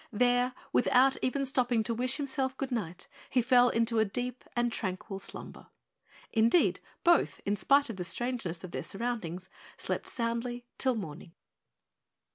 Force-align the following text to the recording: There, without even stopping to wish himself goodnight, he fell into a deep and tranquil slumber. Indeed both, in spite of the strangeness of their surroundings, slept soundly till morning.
There, 0.11 0.55
without 0.73 1.15
even 1.21 1.45
stopping 1.45 1.83
to 1.83 1.93
wish 1.93 2.17
himself 2.17 2.57
goodnight, 2.57 3.07
he 3.29 3.39
fell 3.43 3.69
into 3.69 3.99
a 3.99 4.03
deep 4.03 4.43
and 4.55 4.71
tranquil 4.71 5.19
slumber. 5.19 5.67
Indeed 6.33 6.79
both, 7.03 7.39
in 7.45 7.55
spite 7.55 7.87
of 7.91 7.97
the 7.97 8.03
strangeness 8.03 8.63
of 8.63 8.71
their 8.71 8.81
surroundings, 8.81 9.47
slept 9.77 10.07
soundly 10.07 10.65
till 10.79 10.95
morning. 10.95 11.33